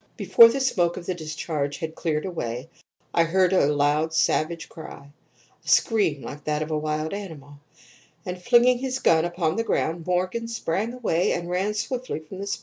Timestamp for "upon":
9.25-9.57